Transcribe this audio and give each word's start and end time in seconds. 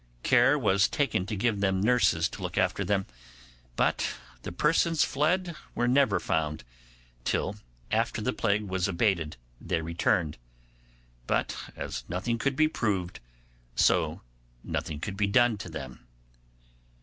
Care 0.23 0.57
was 0.57 0.87
taken 0.89 1.27
to 1.27 1.35
give 1.35 1.59
them 1.59 1.79
nurses 1.79 2.27
to 2.29 2.41
look 2.41 2.57
after 2.57 2.83
them, 2.83 3.05
but 3.75 4.15
the 4.41 4.51
persons 4.51 5.03
fled 5.03 5.55
were 5.75 5.87
never 5.87 6.19
found, 6.19 6.63
till 7.23 7.57
after 7.91 8.19
the 8.19 8.33
plague 8.33 8.63
was 8.63 8.87
abated 8.87 9.37
they 9.63 9.79
returned; 9.83 10.39
but 11.27 11.55
as 11.75 12.03
nothing 12.09 12.39
could 12.39 12.55
be 12.55 12.67
proved, 12.67 13.19
so 13.75 14.21
nothing 14.63 14.99
could 14.99 15.17
be 15.17 15.27
done 15.27 15.55
to 15.59 15.69
them. 15.69 16.07